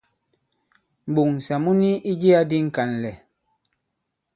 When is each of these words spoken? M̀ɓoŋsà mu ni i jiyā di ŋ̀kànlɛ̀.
M̀ɓoŋsà 1.11 1.55
mu 1.63 1.71
ni 1.81 1.89
i 2.09 2.11
jiyā 2.21 2.41
di 2.49 2.57
ŋ̀kànlɛ̀. 2.65 3.15